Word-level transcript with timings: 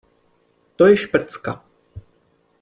To 0.75 0.87
je 0.89 0.97
šprcka. 0.97 1.53